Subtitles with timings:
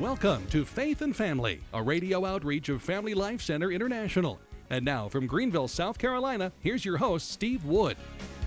[0.00, 4.40] Welcome to Faith and Family, a radio outreach of Family Life Center International.
[4.70, 7.98] And now from Greenville, South Carolina, here's your host, Steve Wood.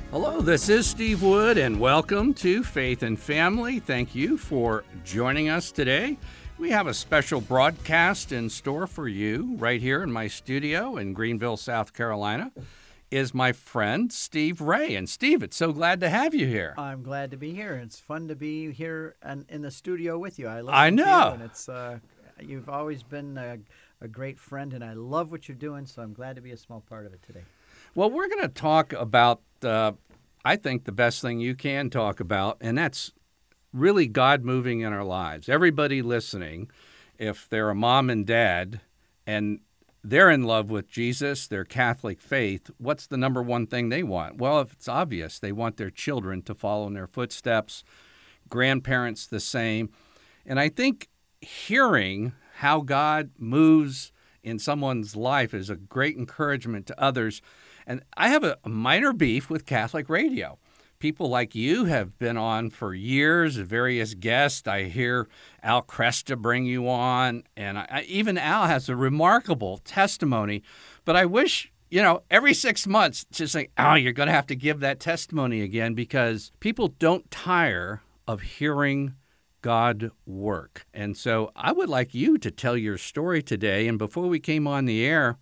[0.09, 3.79] Hello, this is Steve Wood, and welcome to Faith and Family.
[3.79, 6.17] Thank you for joining us today.
[6.57, 11.13] We have a special broadcast in store for you right here in my studio in
[11.13, 12.51] Greenville, South Carolina.
[13.13, 14.95] Is my friend Steve Ray.
[14.95, 16.73] And Steve, it's so glad to have you here.
[16.79, 17.75] I'm glad to be here.
[17.75, 20.47] It's fun to be here and in the studio with you.
[20.47, 21.27] I, listen I know.
[21.27, 21.99] you, and it's uh,
[22.41, 23.59] you've always been a,
[24.01, 25.85] a great friend, and I love what you're doing.
[25.85, 27.43] So I'm glad to be a small part of it today.
[27.93, 29.91] Well, we're going to talk about, uh,
[30.43, 33.11] I think, the best thing you can talk about, and that's
[33.71, 35.47] really God moving in our lives.
[35.49, 36.71] Everybody listening,
[37.19, 38.81] if they're a mom and dad
[39.27, 39.59] and
[40.03, 44.37] they're in love with Jesus, their Catholic faith, what's the number one thing they want?
[44.37, 47.83] Well, if it's obvious, they want their children to follow in their footsteps,
[48.49, 49.89] grandparents the same.
[50.45, 51.07] And I think
[51.39, 54.11] hearing how God moves
[54.43, 57.41] in someone's life is a great encouragement to others.
[57.87, 60.59] And I have a, minor beef with Catholic radio
[61.03, 64.65] people like you have been on for years, various guests.
[64.65, 65.27] I hear
[65.61, 70.63] Al Kresta bring you on, and I, even Al has a remarkable testimony.
[71.03, 74.47] But I wish, you know, every six months, just say, oh, you're going to have
[74.47, 79.15] to give that testimony again because people don't tire of hearing
[79.61, 80.85] God work.
[80.93, 83.89] And so I would like you to tell your story today.
[83.89, 85.37] And before we came on the air,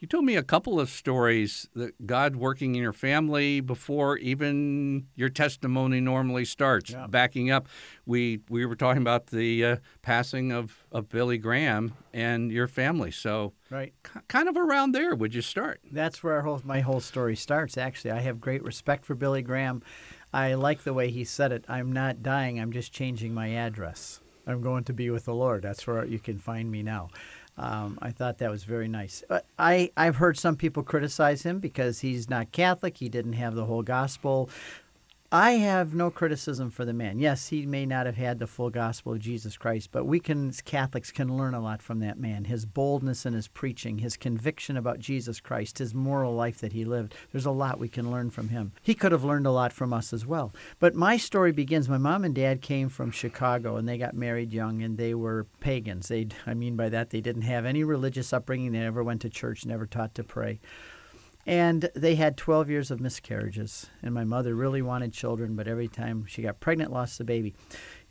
[0.00, 5.06] you told me a couple of stories that God working in your family before even
[5.14, 6.90] your testimony normally starts.
[6.90, 7.06] Yeah.
[7.08, 7.66] Backing up,
[8.06, 13.10] we we were talking about the uh, passing of, of Billy Graham and your family.
[13.10, 13.92] So, Right.
[14.04, 15.80] k- kind of around there, would you start?
[15.90, 17.76] That's where our whole, my whole story starts.
[17.76, 19.82] Actually, I have great respect for Billy Graham.
[20.32, 21.64] I like the way he said it.
[21.68, 22.60] I'm not dying.
[22.60, 24.20] I'm just changing my address.
[24.46, 25.62] I'm going to be with the Lord.
[25.62, 27.10] That's where you can find me now.
[27.58, 29.24] Um, I thought that was very nice.
[29.28, 32.98] But I, I've heard some people criticize him because he's not Catholic.
[32.98, 34.48] He didn't have the whole gospel.
[35.30, 37.18] I have no criticism for the man.
[37.18, 40.48] Yes, he may not have had the full gospel of Jesus Christ, but we can,
[40.48, 42.44] as Catholics, can learn a lot from that man.
[42.44, 46.86] His boldness in his preaching, his conviction about Jesus Christ, his moral life that he
[46.86, 47.14] lived.
[47.30, 48.72] There's a lot we can learn from him.
[48.80, 50.50] He could have learned a lot from us as well.
[50.78, 51.90] But my story begins.
[51.90, 55.46] My mom and dad came from Chicago, and they got married young, and they were
[55.60, 56.08] pagans.
[56.08, 58.72] They, I mean by that, they didn't have any religious upbringing.
[58.72, 60.58] They never went to church, never taught to pray.
[61.48, 63.86] And they had 12 years of miscarriages.
[64.02, 67.54] And my mother really wanted children, but every time she got pregnant, lost the baby.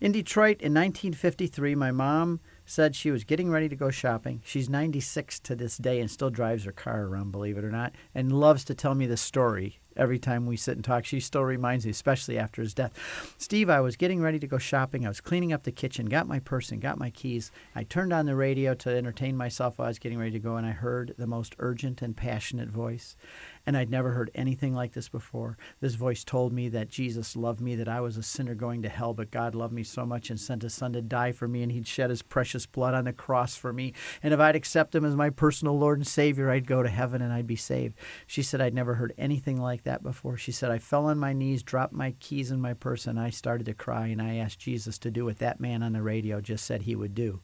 [0.01, 4.41] In Detroit in 1953, my mom said she was getting ready to go shopping.
[4.43, 7.93] She's 96 to this day and still drives her car around, believe it or not,
[8.15, 11.05] and loves to tell me the story every time we sit and talk.
[11.05, 12.93] She still reminds me, especially after his death.
[13.37, 15.05] Steve, I was getting ready to go shopping.
[15.05, 17.51] I was cleaning up the kitchen, got my purse and got my keys.
[17.75, 20.55] I turned on the radio to entertain myself while I was getting ready to go,
[20.55, 23.15] and I heard the most urgent and passionate voice.
[23.67, 25.57] And I'd never heard anything like this before.
[25.81, 28.89] This voice told me that Jesus loved me, that I was a sinner going to
[28.89, 31.63] hell, but God loved me so much and sent his son to die for me,
[31.63, 33.93] and he'd shed his precious blood on the cross for me.
[34.23, 37.21] And if I'd accept him as my personal Lord and Savior, I'd go to heaven
[37.21, 37.97] and I'd be saved.
[38.25, 40.37] She said, I'd never heard anything like that before.
[40.37, 43.31] She said, I fell on my knees, dropped my keys in my purse, and I
[43.31, 46.39] started to cry, and I asked Jesus to do what that man on the radio
[46.39, 47.41] just said he would do.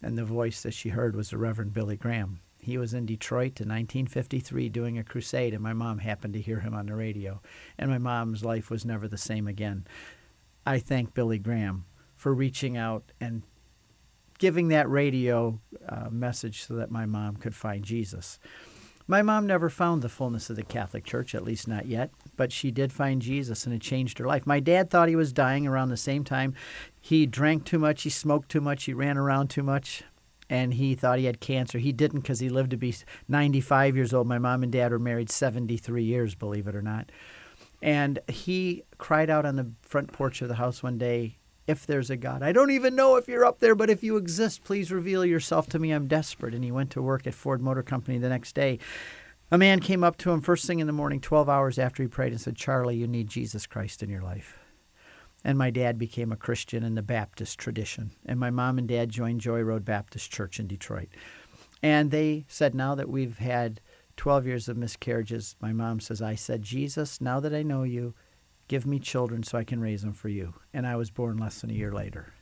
[0.00, 2.38] And the voice that she heard was the Reverend Billy Graham.
[2.66, 6.58] He was in Detroit in 1953 doing a crusade, and my mom happened to hear
[6.58, 7.40] him on the radio.
[7.78, 9.86] And my mom's life was never the same again.
[10.66, 11.84] I thank Billy Graham
[12.16, 13.44] for reaching out and
[14.40, 18.40] giving that radio uh, message so that my mom could find Jesus.
[19.06, 22.50] My mom never found the fullness of the Catholic Church, at least not yet, but
[22.50, 24.44] she did find Jesus and it changed her life.
[24.44, 26.52] My dad thought he was dying around the same time.
[27.00, 30.02] He drank too much, he smoked too much, he ran around too much,
[30.48, 31.78] and he thought he had cancer.
[31.78, 32.94] He didn't because he lived to be
[33.28, 34.26] 95 years old.
[34.26, 37.10] My mom and dad were married 73 years, believe it or not.
[37.82, 42.10] And he cried out on the front porch of the house one day, If there's
[42.10, 44.92] a God, I don't even know if you're up there, but if you exist, please
[44.92, 45.90] reveal yourself to me.
[45.90, 46.54] I'm desperate.
[46.54, 48.78] And he went to work at Ford Motor Company the next day.
[49.50, 52.08] A man came up to him first thing in the morning, 12 hours after he
[52.08, 54.58] prayed, and said, Charlie, you need Jesus Christ in your life.
[55.46, 58.10] And my dad became a Christian in the Baptist tradition.
[58.26, 61.08] And my mom and dad joined Joy Road Baptist Church in Detroit.
[61.84, 63.80] And they said, now that we've had
[64.16, 68.12] 12 years of miscarriages, my mom says, I said, Jesus, now that I know you,
[68.66, 70.54] give me children so I can raise them for you.
[70.74, 72.34] And I was born less than a year later.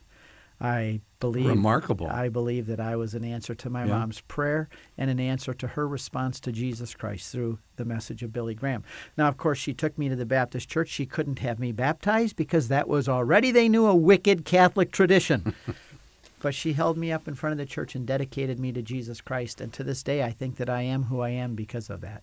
[0.65, 2.07] I believe Remarkable.
[2.09, 3.99] I believe that I was an answer to my Yeah.
[3.99, 8.33] mom's prayer and an answer to her response to Jesus Christ through the message of
[8.33, 8.83] Billy Graham.
[9.19, 10.89] Now, of course, she took me to the Baptist church.
[10.89, 15.55] She couldn't have me baptized because that was already they knew a wicked Catholic tradition.
[16.41, 19.21] but she held me up in front of the church and dedicated me to Jesus
[19.21, 19.61] Christ.
[19.61, 22.23] And to this day, I think that I am who I am because of that.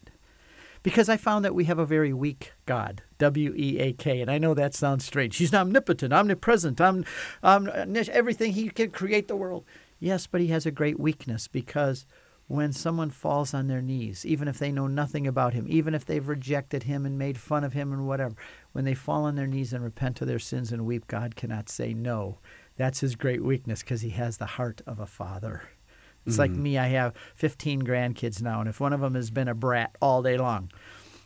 [0.84, 4.20] Because I found that we have a very weak God, W E A K.
[4.22, 5.38] And I know that sounds strange.
[5.38, 7.06] He's omnipotent, omnipresent, I'm,
[7.44, 8.54] everything.
[8.54, 9.64] He can create the world.
[10.00, 12.08] Yes, but he has a great weakness because
[12.48, 16.04] when someone falls on their knees, even if they know nothing about him, even if
[16.04, 18.36] they've rejected him and made fun of him and whatever,
[18.72, 21.70] when they fall on their knees and repent of their sins and weep, God cannot
[21.70, 22.40] say no.
[22.76, 25.70] That's his great weakness because he has the heart of a father.
[26.26, 26.42] It's mm-hmm.
[26.42, 29.56] like me, I have 15 grandkids now, and if one of them has been a
[29.56, 30.72] brat all day long,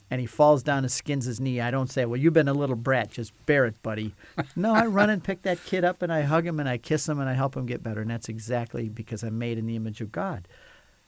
[0.09, 2.53] and he falls down and skins his knee, I don't say, Well, you've been a
[2.53, 4.13] little brat, just bear it, buddy.
[4.55, 7.09] no, I run and pick that kid up and I hug him and I kiss
[7.09, 8.01] him and I help him get better.
[8.01, 10.47] And that's exactly because I'm made in the image of God.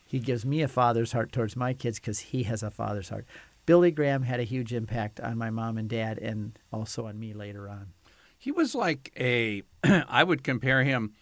[0.06, 3.26] He gives me a father's heart towards my kids because he has a father's heart.
[3.66, 7.34] Billy Graham had a huge impact on my mom and dad and also on me
[7.34, 7.88] later on.
[8.40, 11.14] He was like a, I would compare him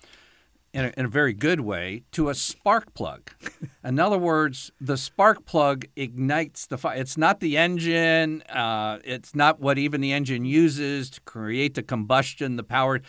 [0.76, 3.32] in a, in a, very good way to a spark plug.
[3.84, 6.98] in other words, the spark plug ignites the fire.
[6.98, 11.82] It's not the engine, uh, it's not what even the engine uses to create the
[11.82, 13.00] combustion, the power.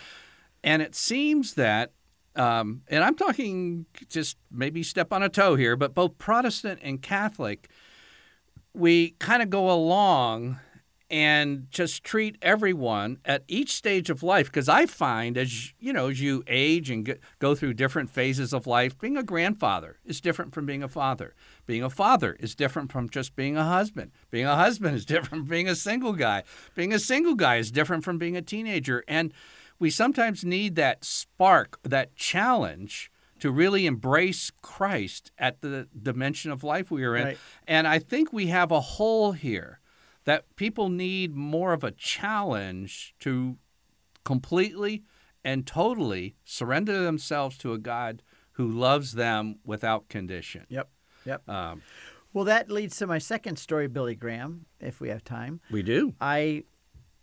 [0.63, 1.93] And it seems that
[2.37, 7.01] um, and I'm talking just maybe step on a toe here, but both Protestant and
[7.01, 7.69] Catholic,
[8.75, 10.61] we kind of go along
[11.09, 16.09] and just treat everyone at each stage of life because i find as you know
[16.09, 20.53] as you age and go through different phases of life being a grandfather is different
[20.53, 24.47] from being a father being a father is different from just being a husband being
[24.47, 26.43] a husband is different from being a single guy
[26.75, 29.33] being a single guy is different from being a teenager and
[29.79, 36.65] we sometimes need that spark, that challenge to really embrace Christ at the dimension of
[36.65, 37.25] life we are in.
[37.25, 37.39] Right.
[37.67, 39.81] And I think we have a hole here
[40.27, 43.57] that people need more of a challenge to
[44.25, 45.05] completely
[45.45, 50.67] and totally surrender themselves to a God who loves them without condition.
[50.69, 50.91] Yep.
[51.25, 51.49] Yep.
[51.49, 51.83] Um,
[52.33, 55.61] well, that leads to my second story, Billy Graham, if we have time.
[55.71, 56.15] We do.
[56.21, 56.65] I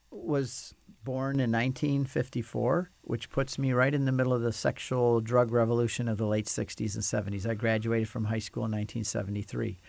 [0.10, 0.74] was
[1.04, 6.08] born in 1954, which puts me right in the middle of the sexual drug revolution
[6.08, 7.48] of the late 60s and 70s.
[7.48, 9.80] I graduated from high school in 1973.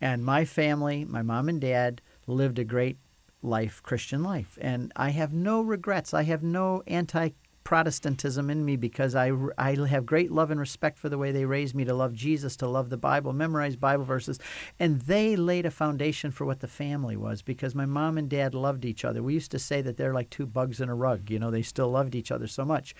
[0.00, 2.98] And my family, my mom and dad, lived a great
[3.42, 4.58] life, Christian life.
[4.60, 6.14] And I have no regrets.
[6.14, 7.30] I have no anti
[7.64, 11.44] Protestantism in me because I, I have great love and respect for the way they
[11.44, 14.38] raised me to love Jesus, to love the Bible, memorize Bible verses.
[14.78, 18.54] And they laid a foundation for what the family was because my mom and dad
[18.54, 19.22] loved each other.
[19.22, 21.30] We used to say that they're like two bugs in a rug.
[21.30, 22.94] You know, they still loved each other so much.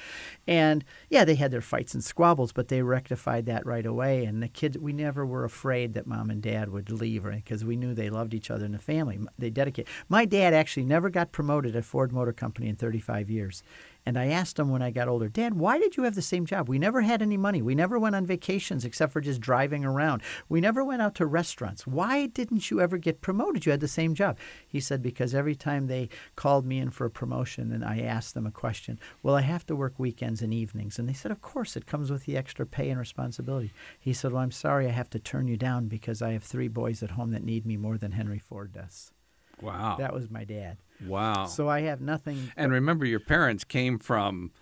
[0.46, 4.24] And yeah, they had their fights and squabbles, but they rectified that right away.
[4.24, 7.76] And the kids, we never were afraid that mom and dad would leave because we
[7.76, 9.18] knew they loved each other in the family.
[9.38, 9.92] They dedicated.
[10.08, 13.62] My dad actually never got promoted at Ford Motor Company in 35 years.
[14.04, 16.44] And I asked him when I got older, Dad, why did you have the same
[16.44, 16.68] job?
[16.68, 17.62] We never had any money.
[17.62, 20.22] We never went on vacations except for just driving around.
[20.48, 21.86] We never went out to restaurants.
[21.86, 23.64] Why didn't you ever get promoted?
[23.64, 24.38] You had the same job.
[24.66, 28.34] He said, Because every time they called me in for a promotion and I asked
[28.34, 30.98] them a question, Well, I have to work weekends and evenings.
[30.98, 33.72] And they said, Of course, it comes with the extra pay and responsibility.
[34.00, 36.68] He said, Well, I'm sorry I have to turn you down because I have three
[36.68, 39.12] boys at home that need me more than Henry Ford does.
[39.60, 39.96] Wow.
[39.98, 40.78] That was my dad.
[41.06, 41.46] Wow.
[41.46, 42.52] So I have nothing.
[42.56, 44.52] And remember, your parents came from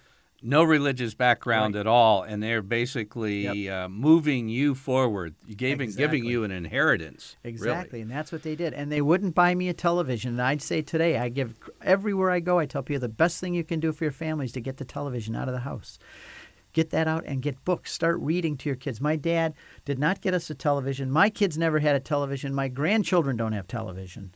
[0.42, 1.80] no religious background right.
[1.80, 3.84] at all, and they're basically yep.
[3.84, 6.18] uh, moving you forward, giving exactly.
[6.18, 7.36] giving you an inheritance.
[7.44, 8.02] Exactly, really.
[8.02, 8.72] and that's what they did.
[8.72, 10.32] And they wouldn't buy me a television.
[10.32, 13.54] And I'd say today, I give everywhere I go, I tell people the best thing
[13.54, 15.98] you can do for your family is to get the television out of the house.
[16.72, 17.92] Get that out and get books.
[17.92, 19.00] Start reading to your kids.
[19.00, 19.54] My dad
[19.84, 21.10] did not get us a television.
[21.10, 22.54] My kids never had a television.
[22.54, 24.32] My grandchildren don't have television.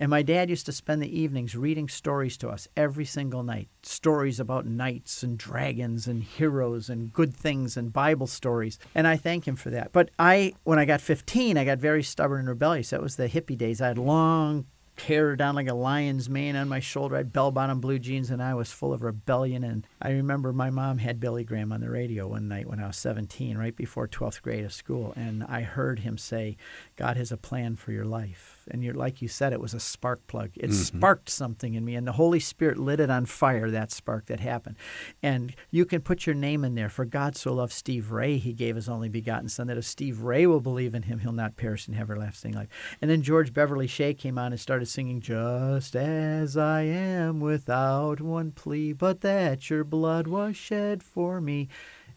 [0.00, 3.68] And my dad used to spend the evenings reading stories to us every single night
[3.82, 8.78] stories about knights and dragons and heroes and good things and Bible stories.
[8.94, 9.92] And I thank him for that.
[9.92, 12.90] But I, when I got 15, I got very stubborn and rebellious.
[12.90, 13.80] That was the hippie days.
[13.80, 14.66] I had long
[15.00, 17.14] hair down like a lion's mane on my shoulder.
[17.14, 19.64] I had bell bottom blue jeans, and I was full of rebellion.
[19.64, 22.86] And I remember my mom had Billy Graham on the radio one night when I
[22.86, 25.12] was 17, right before 12th grade of school.
[25.16, 26.56] And I heard him say,
[26.96, 29.80] God has a plan for your life and you're like you said, it was a
[29.80, 30.50] spark plug.
[30.54, 30.98] It mm-hmm.
[30.98, 33.70] sparked something in me, and the Holy Spirit lit it on fire.
[33.70, 34.76] That spark that happened,
[35.22, 36.88] and you can put your name in there.
[36.88, 40.22] For God so loved Steve Ray, He gave His only begotten Son, that if Steve
[40.22, 42.68] Ray will believe in Him, he'll not perish in everlasting life.
[43.00, 48.20] And then George Beverly Shea came on and started singing, "Just as I am, without
[48.20, 51.68] one plea, but that Your blood was shed for me."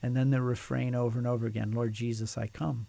[0.03, 2.87] And then the refrain over and over again, Lord Jesus, I come.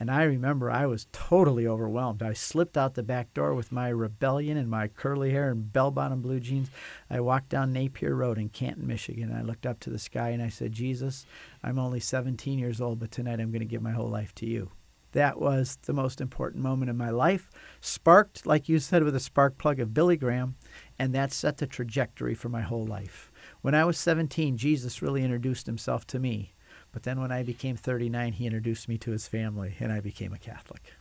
[0.00, 2.22] And I remember I was totally overwhelmed.
[2.22, 5.90] I slipped out the back door with my rebellion and my curly hair and bell
[5.90, 6.70] bottom blue jeans.
[7.10, 9.32] I walked down Napier Road in Canton, Michigan.
[9.32, 11.26] I looked up to the sky and I said, Jesus,
[11.62, 14.46] I'm only 17 years old, but tonight I'm going to give my whole life to
[14.46, 14.70] you.
[15.12, 17.50] That was the most important moment in my life.
[17.80, 20.56] Sparked, like you said, with a spark plug of Billy Graham,
[20.98, 23.30] and that set the trajectory for my whole life.
[23.60, 26.54] When I was 17, Jesus really introduced himself to me.
[26.92, 30.32] But then when I became 39, he introduced me to his family, and I became
[30.32, 30.92] a Catholic.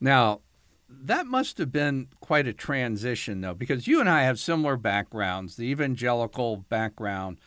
[0.00, 0.40] Now,
[0.88, 5.56] that must have been quite a transition, though, because you and I have similar backgrounds,
[5.56, 7.38] the evangelical background.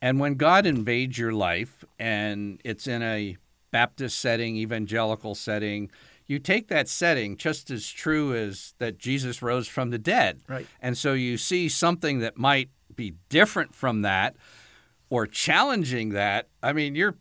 [0.00, 3.36] And when God invades your life and it's in a
[3.70, 5.90] Baptist setting, evangelical setting,
[6.26, 10.40] you take that setting just as true as that Jesus rose from the dead.
[10.46, 10.66] Right.
[10.80, 14.36] And so you see something that might be different from that
[15.12, 16.48] or challenging that.
[16.62, 17.16] I mean, you're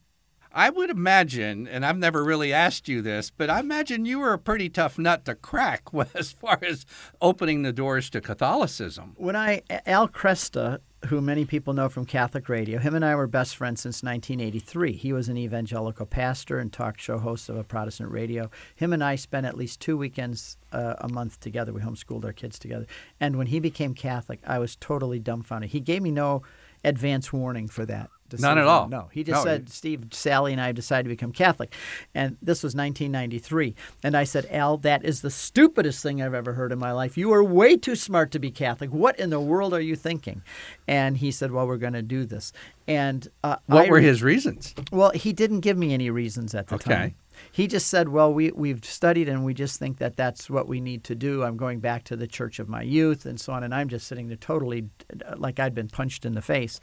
[0.54, 4.34] I would imagine, and I've never really asked you this, but I imagine you were
[4.34, 5.84] a pretty tough nut to crack
[6.16, 6.86] as far as
[7.22, 9.14] opening the doors to Catholicism.
[9.18, 13.28] When I, Al Kresta, who many people know from Catholic radio, him and I were
[13.28, 14.94] best friends since 1983.
[14.94, 18.50] He was an evangelical pastor and talk show host of a Protestant radio.
[18.76, 21.74] Him and I spent at least two weekends uh, a month together.
[21.74, 22.88] We homeschooled our kids together.
[23.20, 25.72] And when he became Catholic, I was totally dumbfounded.
[25.72, 26.44] He gave me no
[26.84, 28.10] advance warning for that.
[28.40, 28.88] None at all.
[28.88, 31.74] No, he just No, said, Steve, Sally, and I have decided to become Catholic.
[32.16, 33.76] And this was 1993.
[34.04, 37.18] And I said, Al, that is the stupidest thing I've ever heard in my life.
[37.18, 38.90] You are way too smart to be Catholic.
[38.92, 40.44] What in the world are you thinking?
[40.88, 42.54] And he said, Well, we're going to do this.
[42.88, 44.74] And uh, What I- were his reasons?
[44.94, 46.90] Well, he didn't give me any reasons at the Okay.
[46.90, 47.16] time.
[47.52, 50.82] He just said, "Well, we we've studied and we just think that that's what we
[50.82, 51.44] need to do.
[51.44, 54.08] I'm going back to the church of my youth and so on." And I'm just
[54.08, 54.90] sitting there totally
[55.36, 56.80] like I'd been punched in the face.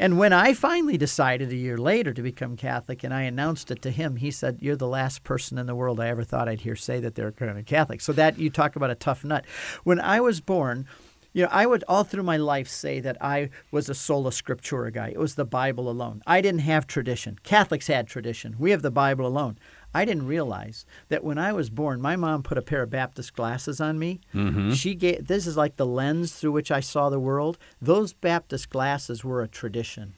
[0.00, 3.82] And when I finally decided a year later to become Catholic and I announced it
[3.82, 6.62] to him, he said, You're the last person in the world I ever thought I'd
[6.62, 8.00] hear say that they're Catholic.
[8.00, 9.44] So that you talk about a tough nut.
[9.84, 10.86] When I was born,
[11.32, 14.92] you know, I would all through my life say that I was a sola scriptura
[14.92, 15.08] guy.
[15.08, 16.22] It was the Bible alone.
[16.26, 17.38] I didn't have tradition.
[17.42, 18.56] Catholics had tradition.
[18.58, 19.58] We have the Bible alone.
[19.94, 23.34] I didn't realize that when I was born, my mom put a pair of Baptist
[23.34, 24.20] glasses on me.
[24.34, 24.72] Mm-hmm.
[24.72, 27.58] She gave this is like the lens through which I saw the world.
[27.80, 30.14] Those Baptist glasses were a tradition.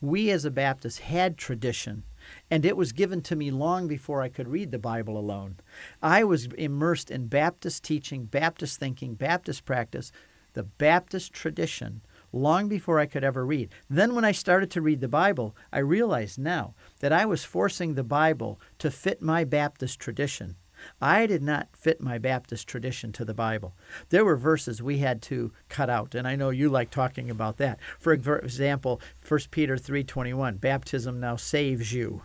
[0.00, 2.04] We as a Baptist had tradition.
[2.50, 5.56] And it was given to me long before I could read the Bible alone.
[6.02, 10.10] I was immersed in Baptist teaching, Baptist thinking, Baptist practice,
[10.56, 12.00] the Baptist tradition
[12.32, 13.68] long before I could ever read.
[13.90, 17.94] Then, when I started to read the Bible, I realized now that I was forcing
[17.94, 20.56] the Bible to fit my Baptist tradition.
[20.98, 23.76] I did not fit my Baptist tradition to the Bible.
[24.08, 27.58] There were verses we had to cut out, and I know you like talking about
[27.58, 27.78] that.
[27.98, 32.22] For example, 1 Peter 3:21, baptism now saves you.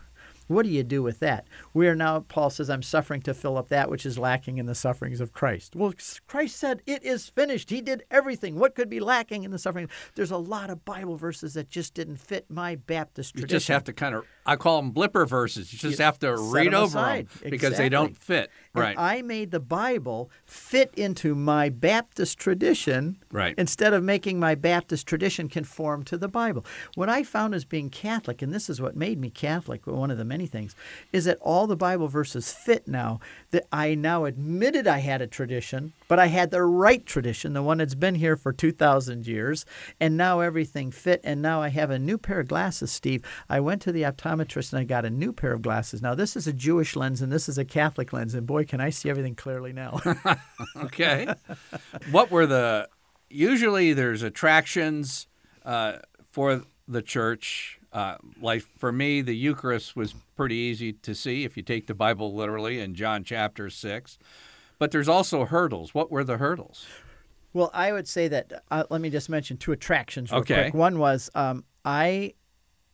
[0.48, 1.48] What do you do with that?
[1.74, 4.66] We are now, Paul says, I'm suffering to fill up that which is lacking in
[4.66, 5.76] the sufferings of Christ.
[5.76, 5.94] Well,
[6.28, 7.70] Christ said, It is finished.
[7.70, 8.56] He did everything.
[8.60, 9.90] What could be lacking in the suffering?
[10.16, 13.50] There's a lot of Bible verses that just didn't fit my Baptist tradition.
[13.50, 15.72] You just have to kind of, I call them blipper verses.
[15.72, 17.30] You just have to read over aside.
[17.30, 18.50] them because they don't fit.
[18.74, 18.96] And Right.
[18.98, 23.54] I made the Bible fit into my Baptist tradition Right.
[23.58, 26.66] instead of making my Baptist tradition conform to the Bible.
[26.96, 30.18] What I found as being Catholic, and this is what made me Catholic, one of
[30.18, 30.74] the many things,
[31.12, 33.20] is that all the Bible verses fit now.
[33.52, 37.62] That I now admitted I had a tradition, but I had the right tradition, the
[37.62, 39.66] one that's been here for 2,000 years,
[40.00, 41.20] and now everything fit.
[41.26, 43.24] And now I have a new pair of glasses, Steve.
[43.50, 46.02] I went to the optometrist and I got a new pair of glasses.
[46.02, 48.82] Now, this is a Jewish lens and this is a Catholic lens, and boy, can
[48.82, 50.00] I see everything clearly now.
[50.78, 51.28] okay.
[52.12, 52.88] what were the,
[53.30, 55.28] usually there's attractions
[55.66, 55.98] uh,
[56.32, 57.80] for the church.
[57.94, 61.94] Uh, like for me, the Eucharist was pretty easy to see if you take the
[61.94, 64.18] Bible literally in John chapter 6.
[64.80, 65.94] But there's also hurdles.
[65.94, 66.86] What were the hurdles?
[67.54, 68.64] Well, I would say that.
[68.72, 70.64] Uh, let me just mention two attractions real Okay.
[70.64, 70.74] quick.
[70.74, 72.34] One was um, I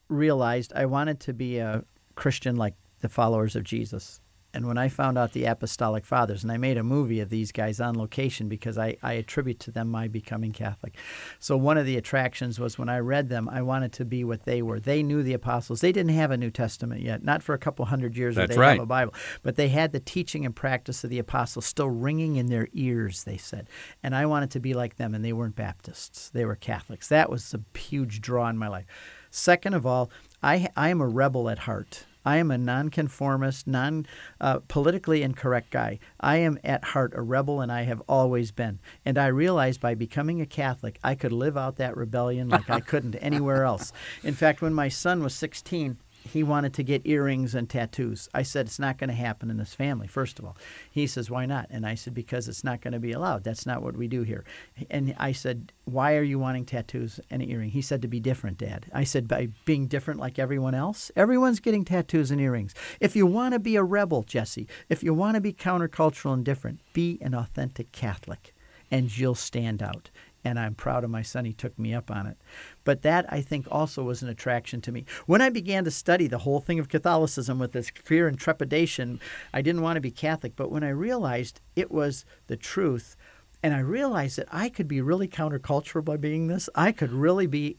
[0.09, 1.83] realized I wanted to be a
[2.15, 4.19] Christian like the followers of Jesus.
[4.53, 7.51] And when I found out the Apostolic Fathers, and I made a movie of these
[7.51, 10.95] guys on location because I, I attribute to them my becoming Catholic.
[11.37, 14.45] So one of the attractions was when I read them, I wanted to be what
[14.45, 14.79] they were.
[14.79, 15.81] They knew the apostles.
[15.81, 18.59] They didn't have a New Testament yet, not for a couple hundred years That's they
[18.59, 18.73] right.
[18.73, 19.13] have a Bible.
[19.43, 23.25] But they had the teaching and practice of the apostles still ringing in their ears,
[23.25, 23.67] they said.
[24.01, 26.29] And I wanted to be like them, and they weren't Baptists.
[26.29, 27.09] They were Catholics.
[27.09, 28.85] That was a huge draw in my life.
[29.29, 30.09] Second of all,
[30.41, 32.05] I, I am a rebel at heart.
[32.27, 34.05] I am a nonconformist, non
[34.41, 35.99] uh, politically incorrect guy.
[36.19, 38.79] I am at heart a rebel, and I have always been.
[39.05, 42.81] And I realized by becoming a Catholic, I could live out that rebellion like I
[42.81, 43.93] couldn't anywhere else.
[44.25, 48.29] In fact, when my son was 16, he wanted to get earrings and tattoos.
[48.33, 50.57] I said, It's not going to happen in this family, first of all.
[50.91, 51.67] He says, Why not?
[51.69, 53.43] And I said, Because it's not going to be allowed.
[53.43, 54.43] That's not what we do here.
[54.89, 57.71] And I said, Why are you wanting tattoos and an earring?
[57.71, 58.85] He said, To be different, Dad.
[58.93, 61.11] I said, By being different like everyone else?
[61.15, 62.73] Everyone's getting tattoos and earrings.
[62.99, 66.45] If you want to be a rebel, Jesse, if you want to be countercultural and
[66.45, 68.53] different, be an authentic Catholic
[68.89, 70.09] and you'll stand out
[70.47, 71.45] and I'm proud of my son.
[71.45, 72.37] He took me up on it.
[72.83, 75.05] But that, I think, also was an attraction to me.
[75.25, 79.19] When I began to study the whole thing of Catholicism with this fear and trepidation,
[79.53, 80.55] I didn't want to be Catholic.
[80.55, 83.15] But when I realized it was the truth,
[83.63, 87.47] and I realized that I could be really countercultural by being this, I could really
[87.47, 87.77] be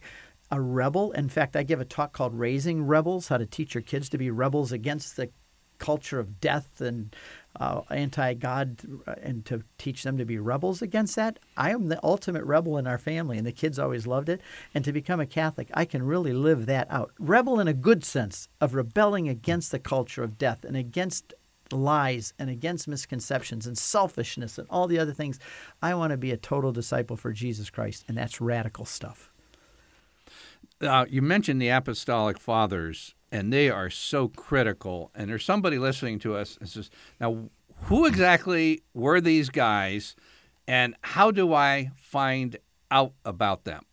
[0.50, 1.12] a rebel.
[1.12, 4.18] In fact, I give a talk called Raising Rebels How to Teach Your Kids to
[4.18, 5.30] Be Rebels Against the
[5.78, 7.14] Culture of Death and
[7.58, 11.38] uh, anti God uh, and to teach them to be rebels against that.
[11.56, 14.40] I am the ultimate rebel in our family, and the kids always loved it.
[14.74, 17.12] And to become a Catholic, I can really live that out.
[17.18, 21.34] Rebel in a good sense of rebelling against the culture of death and against
[21.72, 25.38] lies and against misconceptions and selfishness and all the other things.
[25.82, 29.30] I want to be a total disciple for Jesus Christ, and that's radical stuff.
[30.80, 35.10] Uh, you mentioned the apostolic fathers and they are so critical.
[35.14, 37.50] And there's somebody listening to us and says, now,
[37.84, 40.16] who exactly were these guys,
[40.66, 42.56] and how do I find
[42.90, 43.84] out about them?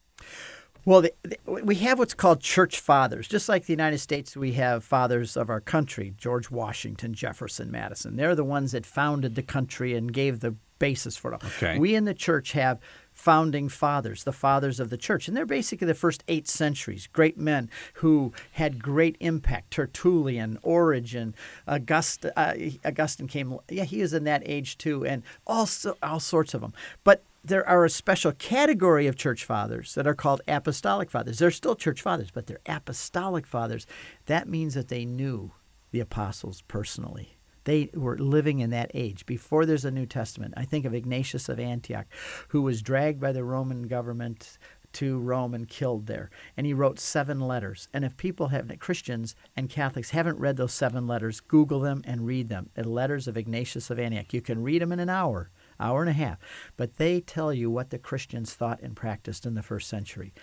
[0.85, 3.27] Well, the, the, we have what's called church fathers.
[3.27, 8.15] Just like the United States, we have fathers of our country George Washington, Jefferson, Madison.
[8.17, 11.43] They're the ones that founded the country and gave the basis for it.
[11.43, 11.79] Okay.
[11.79, 12.79] We in the church have
[13.15, 15.27] founding fathers, the fathers of the church.
[15.27, 19.71] And they're basically the first eight centuries, great men who had great impact.
[19.71, 21.33] Tertullian, Origen,
[21.67, 22.53] August, uh,
[22.83, 26.73] Augustine came, yeah, he is in that age too, and also all sorts of them.
[27.03, 31.39] But there are a special category of church fathers that are called apostolic fathers.
[31.39, 33.87] They're still church fathers, but they're apostolic fathers.
[34.25, 35.51] That means that they knew
[35.91, 37.34] the apostles personally.
[37.65, 40.53] They were living in that age before there's a New Testament.
[40.55, 42.05] I think of Ignatius of Antioch,
[42.49, 44.57] who was dragged by the Roman government
[44.93, 46.29] to Rome and killed there.
[46.55, 47.89] And he wrote seven letters.
[47.93, 52.25] And if people haven't, Christians and Catholics haven't read those seven letters, Google them and
[52.25, 52.69] read them.
[52.75, 54.33] The letters of Ignatius of Antioch.
[54.33, 56.37] You can read them in an hour, hour and a half.
[56.77, 60.33] But they tell you what the Christians thought and practiced in the first century.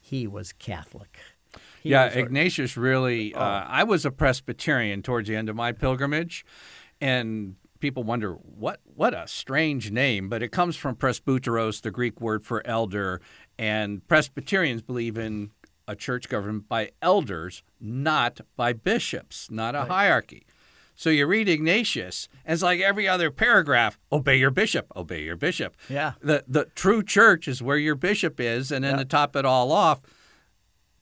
[0.00, 1.18] He was Catholic.
[1.82, 3.34] He yeah, Ignatius really.
[3.34, 3.40] Oh.
[3.40, 6.44] Uh, I was a Presbyterian towards the end of my pilgrimage,
[7.00, 12.20] and people wonder what what a strange name, but it comes from presbyteros, the Greek
[12.20, 13.20] word for elder,
[13.58, 15.50] and Presbyterians believe in
[15.88, 19.88] a church governed by elders, not by bishops, not a right.
[19.88, 20.46] hierarchy.
[20.94, 25.36] So you read Ignatius, and it's like every other paragraph: obey your bishop, obey your
[25.36, 25.74] bishop.
[25.88, 26.12] Yeah.
[26.20, 29.72] The the true church is where your bishop is, and then to top it all
[29.72, 30.00] off,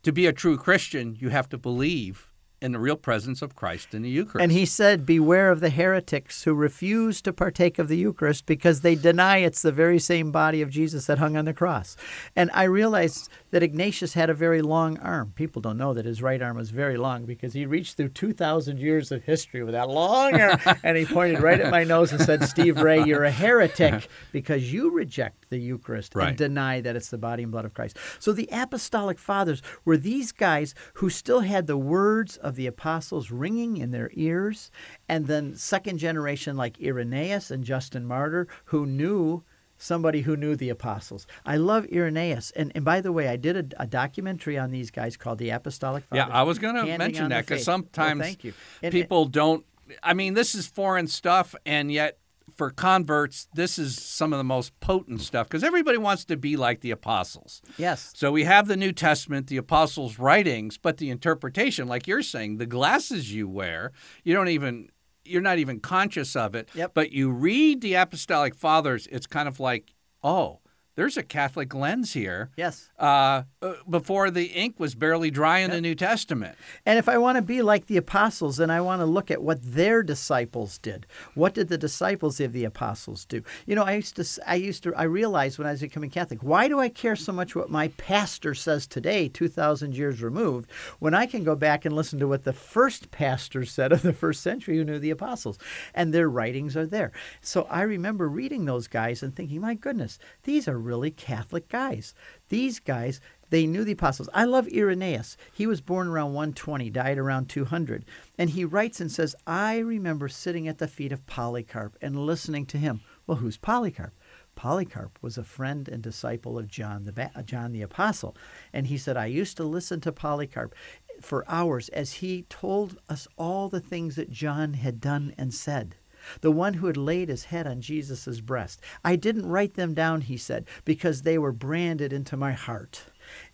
[0.03, 2.29] to be a true Christian, you have to believe
[2.61, 4.43] in the real presence of Christ in the Eucharist.
[4.43, 8.81] And he said, Beware of the heretics who refuse to partake of the Eucharist because
[8.81, 11.97] they deny it's the very same body of Jesus that hung on the cross.
[12.35, 15.33] And I realized that Ignatius had a very long arm.
[15.37, 18.79] People don't know that his right arm was very long because he reached through 2,000
[18.79, 20.59] years of history with that long arm.
[20.83, 24.73] and he pointed right at my nose and said, Steve Ray, you're a heretic because
[24.73, 26.29] you reject the Eucharist right.
[26.29, 27.97] and deny that it's the body and blood of Christ.
[28.19, 33.31] So the apostolic fathers were these guys who still had the words of the apostles
[33.31, 34.71] ringing in their ears,
[35.09, 39.43] and then second generation like Irenaeus and Justin Martyr, who knew
[39.79, 41.27] somebody who knew the apostles.
[41.47, 42.51] I love Irenaeus.
[42.51, 45.51] And, and by the way, I did a, a documentary on these guys called The
[45.51, 46.27] Apostolic Fathers.
[46.29, 48.53] Yeah, I was going to mention that because sometimes well, thank you.
[48.83, 49.65] And, people don't.
[50.03, 52.19] I mean, this is foreign stuff, and yet
[52.59, 56.57] for converts, this is some of the most potent stuff because everybody wants to be
[56.57, 57.63] like the apostles.
[57.79, 58.13] Yes.
[58.17, 62.59] So we have the New Testament, the apostles' writings, but the interpretation, like you're saying,
[62.59, 63.93] the glasses you wear,
[64.25, 64.89] you don't even
[65.25, 66.69] you're not even conscious of it.
[66.75, 66.93] Yep.
[66.95, 70.61] But you read the apostolic fathers, it's kind of like, oh,
[70.99, 72.51] there's a Catholic lens here.
[72.57, 72.91] Yes.
[72.99, 75.77] Uh, uh, before the ink was barely dry in yep.
[75.77, 76.59] the New Testament.
[76.85, 79.41] And if I want to be like the apostles, then I want to look at
[79.41, 81.07] what their disciples did.
[81.35, 83.45] What did the disciples of the apostles do?
[83.65, 86.43] You know, I used to, I used to, I realized when I was becoming Catholic,
[86.43, 91.15] why do I care so much what my pastor says today, 2,000 years removed, when
[91.15, 94.43] I can go back and listen to what the first pastor said of the first
[94.43, 95.61] century who knew the apostles?
[95.95, 97.13] And their writings are there.
[97.41, 102.15] So I remember reading those guys and thinking, my goodness, these are really Catholic guys.
[102.49, 103.21] These guys,
[103.51, 104.29] they knew the apostles.
[104.33, 105.37] I love Irenaeus.
[105.53, 108.05] He was born around 120, died around 200.
[108.39, 112.67] And he writes and says, I remember sitting at the feet of Polycarp and listening
[112.67, 113.03] to him.
[113.27, 114.15] Well, who's Polycarp?
[114.55, 118.37] Polycarp was a friend and disciple of John the, John the Apostle.
[118.73, 120.75] And he said, I used to listen to Polycarp
[121.21, 125.97] for hours as he told us all the things that John had done and said.
[126.41, 128.81] The one who had laid his head on Jesus' breast.
[129.05, 133.05] I didn't write them down, he said, because they were branded into my heart.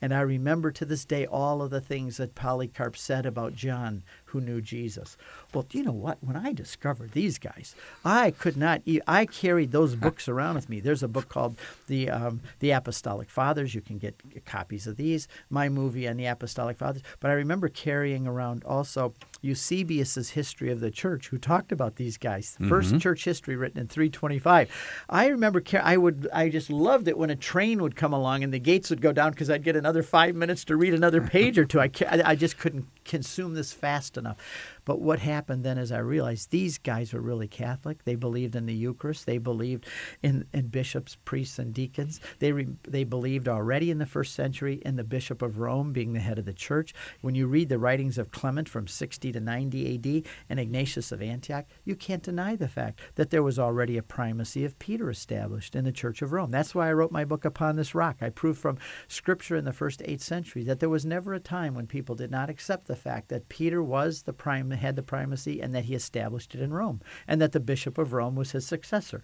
[0.01, 4.03] And I remember to this day all of the things that Polycarp said about John
[4.35, 5.17] who knew Jesus.
[5.55, 6.19] Well, you know what?
[6.21, 8.83] When I discovered these guys, I could not.
[8.85, 10.81] E- I carried those books around with me.
[10.81, 13.75] There's a book called the um, the Apostolic Fathers.
[13.75, 15.29] You can get copies of these.
[15.51, 17.03] My movie on the Apostolic Fathers.
[17.21, 22.19] But I remember carrying around also Eusebius's History of the Church, who talked about these
[22.19, 22.57] guys.
[22.61, 22.99] 1st Mm-hmm.
[22.99, 24.69] church history written in 325.
[25.09, 28.43] I remember car- I would I just loved it when a train would come along
[28.43, 31.21] and the gates would go down because I'd get another five minutes to read another
[31.23, 31.81] page or two.
[31.81, 31.91] I
[32.25, 34.37] I just couldn't consume this fast enough.
[34.85, 38.05] But what happened then is I realized these guys were really Catholic.
[38.05, 39.27] They believed in the Eucharist.
[39.27, 39.87] They believed
[40.23, 42.21] in, in bishops, priests, and deacons.
[42.39, 46.13] They re, they believed already in the first century in the Bishop of Rome being
[46.13, 46.95] the head of the church.
[47.21, 50.25] When you read the writings of Clement from 60 to 90 A.D.
[50.49, 54.65] and Ignatius of Antioch, you can't deny the fact that there was already a primacy
[54.65, 56.51] of Peter established in the Church of Rome.
[56.51, 58.19] That's why I wrote my book Upon This Rock.
[58.21, 61.75] I proved from Scripture in the first eight centuries that there was never a time
[61.75, 65.61] when people did not accept the fact that Peter was the prime had the primacy
[65.61, 68.67] and that he established it in Rome, and that the Bishop of Rome was his
[68.67, 69.23] successor.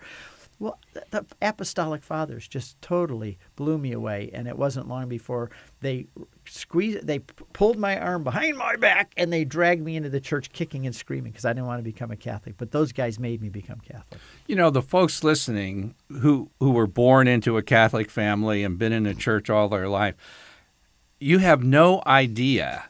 [0.61, 0.79] Well,
[1.11, 6.07] the, apostolic fathers just totally blew me away, and it wasn't long before they
[6.45, 7.21] squeezed, they
[7.55, 10.95] pulled my arm behind my back, and they dragged me into the church, kicking and
[10.95, 12.59] screaming because I didn't want to become a Catholic.
[12.59, 14.21] But those guys made me become Catholic.
[14.47, 18.93] You know, the folks listening who who were born into a Catholic family and been
[18.93, 20.15] in a church all their life,
[21.19, 22.90] you have no idea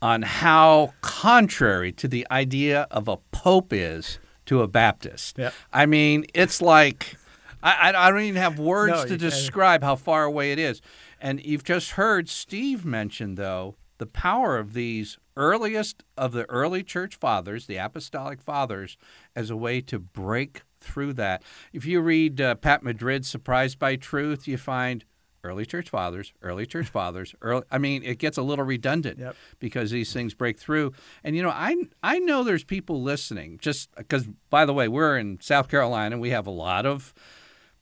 [0.00, 5.38] on how contrary to the idea of a pope is to a Baptist.
[5.38, 5.52] Yep.
[5.72, 7.16] I mean, it's like
[7.62, 10.80] I, I don't even have words No, to describe how far away it is.
[11.20, 16.82] And you've just heard Steve mention though the power of these earliest of the early
[16.82, 18.96] church fathers, the apostolic fathers,
[19.34, 21.42] as a way to break through that.
[21.72, 25.04] If you read uh, Pat Madrid's Surprised by Truth, you find
[25.44, 29.36] early church fathers, early church fathers, early I mean, it gets a little redundant Yep.
[29.58, 30.92] because these things break through.
[31.24, 35.16] And you know, I I know there's people listening just because by the way, we're
[35.18, 37.14] in South Carolina, we have a lot of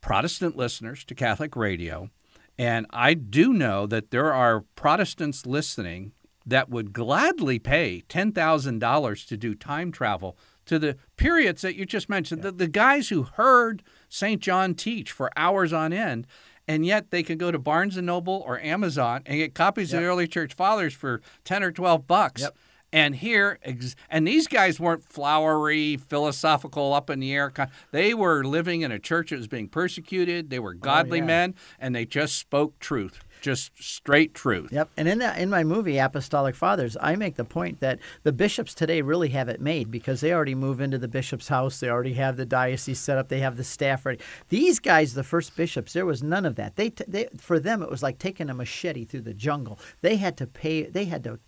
[0.00, 2.10] Protestant listeners to Catholic radio.
[2.58, 6.12] And I do know that there are Protestants listening
[6.46, 12.08] that would gladly pay $10,000 to do time travel to the periods that you just
[12.08, 12.42] mentioned.
[12.42, 14.40] The, the guys who heard St.
[14.40, 16.26] John teach for hours on end,
[16.68, 20.00] and yet they could go to Barnes & Noble or Amazon and get copies of
[20.00, 22.42] the early church fathers for 10 or 12 bucks.
[22.42, 22.56] Yep.
[22.92, 27.52] And here, ex- and these guys weren't flowery, philosophical, up in the air.
[27.90, 30.50] They were living in a church that was being persecuted.
[30.50, 31.24] They were oh, godly yeah.
[31.24, 34.72] men, and they just spoke truth, just straight truth.
[34.72, 38.32] Yep, and in that in my movie Apostolic Fathers, I make the point that the
[38.32, 41.88] bishops today really have it made because they already move into the bishop's house, they
[41.88, 44.18] already have the diocese set up, they have the staff ready.
[44.48, 46.74] These guys, the first bishops, there was none of that.
[46.74, 49.78] They, they for them it was like taking a machete through the jungle.
[50.00, 50.82] They had to pay.
[50.82, 51.38] They had to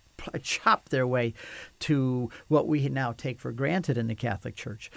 [0.41, 1.33] chop their way
[1.79, 4.91] to what we now take for granted in the Catholic Church,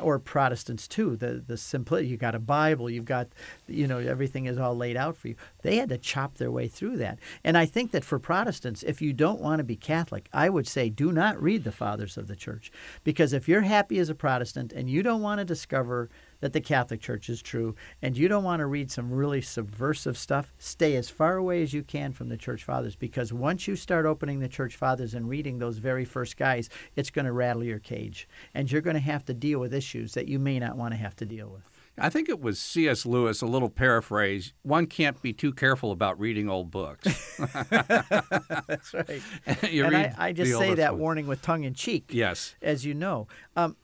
[0.00, 1.16] or Protestants too.
[1.16, 2.08] The the simplicity.
[2.08, 2.90] You got a Bible.
[2.90, 3.28] You've got,
[3.66, 5.36] you know, everything is all laid out for you.
[5.62, 7.18] They had to chop their way through that.
[7.42, 10.66] And I think that for Protestants, if you don't want to be Catholic, I would
[10.66, 12.70] say do not read the Fathers of the Church,
[13.04, 16.08] because if you're happy as a Protestant and you don't want to discover
[16.40, 20.16] that the Catholic Church is true, and you don't want to read some really subversive
[20.16, 23.76] stuff, stay as far away as you can from the Church Fathers because once you
[23.76, 27.64] start opening the Church Fathers and reading those very first guys, it's going to rattle
[27.64, 28.28] your cage.
[28.54, 30.98] And you're going to have to deal with issues that you may not want to
[30.98, 31.68] have to deal with.
[32.00, 33.04] I think it was C.S.
[33.04, 34.52] Lewis, a little paraphrase.
[34.62, 37.36] One can't be too careful about reading old books.
[37.70, 39.22] That's right.
[39.88, 41.00] And I, I just say that one.
[41.00, 42.10] warning with tongue in cheek.
[42.10, 42.54] Yes.
[42.62, 43.26] as you know.
[43.56, 43.76] Um,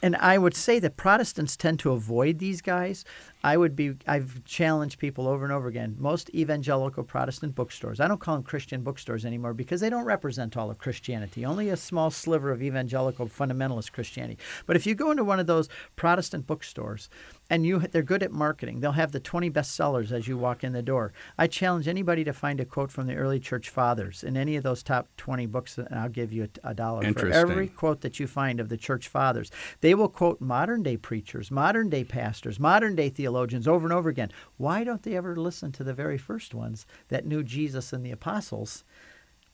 [0.00, 3.04] and I would say that Protestants tend to avoid these guys.
[3.44, 3.94] I would be.
[4.06, 5.96] I've challenged people over and over again.
[5.98, 7.98] Most evangelical Protestant bookstores.
[7.98, 11.44] I don't call them Christian bookstores anymore because they don't represent all of Christianity.
[11.44, 14.38] Only a small sliver of evangelical fundamentalist Christianity.
[14.66, 17.08] But if you go into one of those Protestant bookstores,
[17.50, 20.72] and you they're good at marketing, they'll have the 20 bestsellers as you walk in
[20.72, 21.12] the door.
[21.36, 24.62] I challenge anybody to find a quote from the early church fathers in any of
[24.62, 28.18] those top 20 books, and I'll give you a, a dollar for every quote that
[28.20, 29.50] you find of the church fathers.
[29.80, 34.08] They will quote modern day preachers, modern day pastors, modern day theologians over and over
[34.08, 34.30] again.
[34.56, 38.10] Why don't they ever listen to the very first ones that knew Jesus and the
[38.10, 38.84] apostles?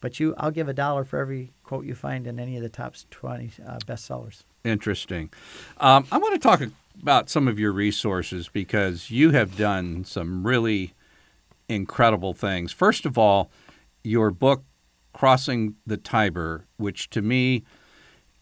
[0.00, 2.68] But you, I'll give a dollar for every quote you find in any of the
[2.68, 4.44] top 20 uh, bestsellers.
[4.64, 5.30] Interesting.
[5.78, 6.62] Um, I want to talk
[7.00, 10.94] about some of your resources because you have done some really
[11.68, 12.72] incredible things.
[12.72, 13.50] First of all,
[14.02, 14.64] your book,
[15.12, 17.64] Crossing the Tiber, which to me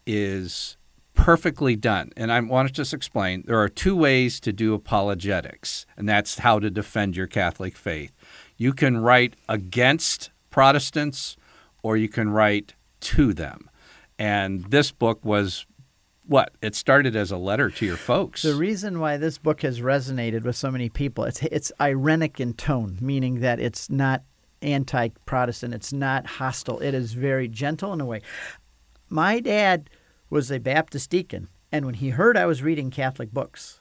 [0.07, 0.76] is
[1.17, 2.13] perfectly done.
[2.17, 6.39] And I want to just explain there are two ways to do apologetics, and that's
[6.39, 8.13] how to defend your Catholic faith.
[8.57, 11.37] You can write against Protestants
[11.83, 13.69] or you can write to them.
[14.19, 15.67] And this book was
[16.25, 16.53] what?
[16.63, 18.43] It started as a letter to your folks.
[18.43, 22.55] The reason why this book has resonated with so many people, it's it's ironic in
[22.55, 24.23] tone, meaning that it's not
[24.63, 26.81] anti-Protestant, it's not hostile.
[26.81, 28.23] It is very gentle in a way.
[29.09, 29.89] My dad
[30.31, 33.81] was a Baptist deacon, and when he heard I was reading Catholic books,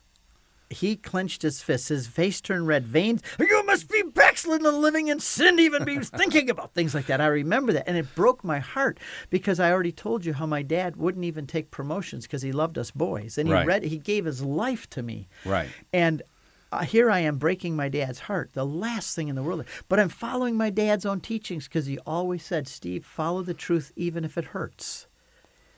[0.69, 1.89] he clenched his fists.
[1.89, 2.86] His face turned red.
[2.88, 3.21] Veins.
[3.39, 7.05] You must be backslidden and living in sin, to even be thinking about things like
[7.05, 7.21] that.
[7.21, 10.63] I remember that, and it broke my heart because I already told you how my
[10.63, 13.67] dad wouldn't even take promotions because he loved us boys, and he Right.
[13.67, 13.84] read.
[13.84, 15.27] He gave his life to me.
[15.45, 15.69] Right.
[15.93, 16.23] And
[16.71, 19.63] uh, here I am breaking my dad's heart, the last thing in the world.
[19.88, 23.91] But I'm following my dad's own teachings because he always said, Steve, follow the truth
[23.95, 25.08] even if it hurts.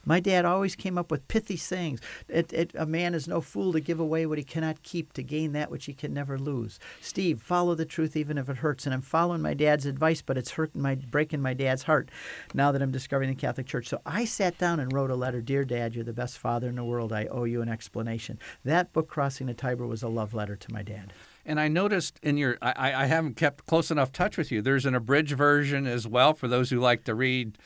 [0.07, 1.99] My dad always came up with pithy sayings.
[2.29, 5.21] It, it, a man is no fool to give away what he cannot keep to
[5.21, 6.79] gain that which he can never lose.
[7.01, 8.85] Steve, follow the truth even if it hurts.
[8.85, 12.09] And I'm following my dad's advice, but it's hurting my breaking my dad's heart
[12.53, 13.89] now that I'm discovering the Catholic Church.
[13.89, 15.41] So I sat down and wrote a letter.
[15.41, 17.11] Dear Dad, you're the best father in the world.
[17.11, 18.39] I owe you an explanation.
[18.63, 21.11] That book, Crossing the Tiber, was a love letter to my dad.
[21.45, 24.61] And I noticed in your, I, I I haven't kept close enough touch with you.
[24.61, 27.57] There's an abridged version as well for those who like to read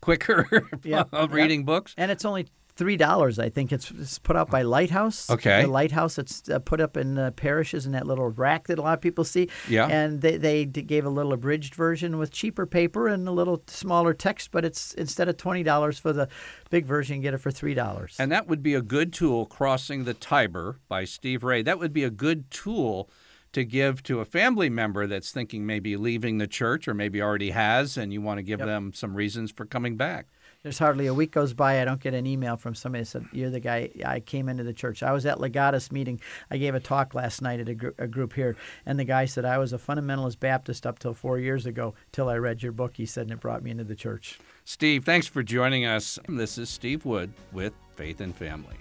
[0.00, 0.46] quicker
[0.84, 1.32] Yep, yep.
[1.32, 1.94] reading books.
[1.96, 3.38] And it's only three dollars.
[3.38, 5.28] I think it's, it's put out by Lighthouse.
[5.28, 5.62] Okay.
[5.62, 6.18] the Lighthouse.
[6.18, 9.02] It's uh, put up in uh, parishes in that little rack that a lot of
[9.02, 9.50] people see.
[9.68, 9.86] Yeah.
[9.86, 14.14] And they they gave a little abridged version with cheaper paper and a little smaller
[14.14, 16.28] text, but it's instead of twenty dollars for the
[16.70, 18.16] big version, you get it for three dollars.
[18.18, 21.60] And that would be a good tool, Crossing the Tiber by Steve Ray.
[21.60, 23.10] That would be a good tool
[23.52, 27.50] to give to a family member that's thinking maybe leaving the church or maybe already
[27.50, 28.66] has, and you want to give Yep.
[28.68, 30.26] them some reasons for coming back.
[30.62, 33.24] There's hardly a week goes by I don't get an email from somebody that said
[33.32, 35.02] you're the guy I came into the church.
[35.02, 36.20] I was at Legatus meeting.
[36.50, 39.24] I gave a talk last night at a, gr- a group here, and the guy
[39.24, 42.72] said I was a fundamentalist Baptist up till four years ago till I read your
[42.72, 42.98] book.
[42.98, 44.38] He said and it brought me into the church.
[44.66, 46.18] Steve, thanks for joining us.
[46.28, 48.76] This is Steve Wood with Faith and Family.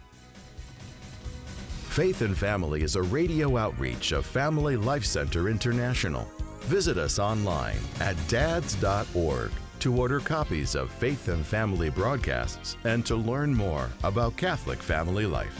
[1.99, 6.25] Faith and Family is a radio outreach of Family Life Center International.
[6.61, 13.17] Visit us online at dads.org to order copies of Faith and Family broadcasts and to
[13.17, 15.59] learn more about Catholic family life.